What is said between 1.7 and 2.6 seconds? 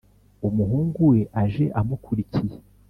amukurikiye